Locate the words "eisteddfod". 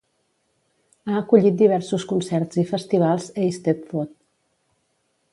3.43-4.15